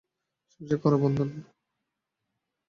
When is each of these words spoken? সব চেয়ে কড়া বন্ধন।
সব 0.51 0.61
চেয়ে 0.61 0.81
কড়া 0.83 0.97
বন্ধন। 1.03 1.29